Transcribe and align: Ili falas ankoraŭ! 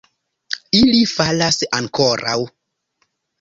Ili 0.79 1.01
falas 1.11 1.61
ankoraŭ! 1.81 2.35